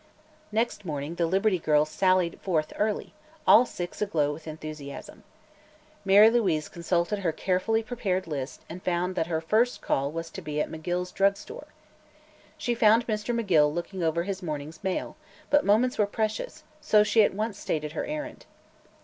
[0.51, 3.13] Next morning the Liberty Girls sallied forth early,
[3.45, 5.21] all six aglow with enthusiasm.
[6.03, 10.41] Mary Louise consulted her carefully prepared list and found that her first calf was to
[10.41, 11.67] be at McGill's drug store.
[12.57, 13.39] She found Mr.
[13.39, 15.17] McGill looking over his morning's mail,
[15.51, 18.47] but moments were precious, so she at once stated her errand.